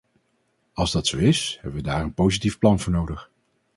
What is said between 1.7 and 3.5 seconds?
we daar een positief plan voor nodig.